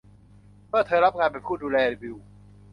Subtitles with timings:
[0.69, 2.15] เมื่อเธอรับงานเป็นผู้ดูแล วิล